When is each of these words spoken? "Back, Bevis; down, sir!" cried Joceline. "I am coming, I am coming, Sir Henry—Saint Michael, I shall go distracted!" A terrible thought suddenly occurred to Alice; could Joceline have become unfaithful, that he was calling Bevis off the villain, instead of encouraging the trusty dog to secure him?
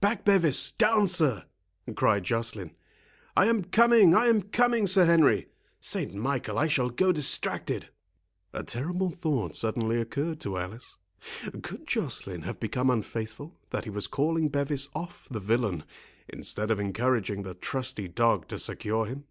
"Back, 0.00 0.24
Bevis; 0.24 0.70
down, 0.70 1.08
sir!" 1.08 1.46
cried 1.96 2.22
Joceline. 2.22 2.76
"I 3.36 3.46
am 3.46 3.64
coming, 3.64 4.14
I 4.14 4.26
am 4.26 4.42
coming, 4.42 4.86
Sir 4.86 5.04
Henry—Saint 5.04 6.14
Michael, 6.14 6.58
I 6.60 6.68
shall 6.68 6.90
go 6.90 7.10
distracted!" 7.10 7.88
A 8.52 8.62
terrible 8.62 9.10
thought 9.10 9.56
suddenly 9.56 10.00
occurred 10.00 10.38
to 10.42 10.58
Alice; 10.58 10.98
could 11.62 11.88
Joceline 11.88 12.42
have 12.42 12.60
become 12.60 12.88
unfaithful, 12.88 13.58
that 13.70 13.82
he 13.82 13.90
was 13.90 14.06
calling 14.06 14.48
Bevis 14.48 14.88
off 14.94 15.26
the 15.28 15.40
villain, 15.40 15.82
instead 16.28 16.70
of 16.70 16.78
encouraging 16.78 17.42
the 17.42 17.54
trusty 17.54 18.06
dog 18.06 18.46
to 18.50 18.60
secure 18.60 19.06
him? 19.06 19.24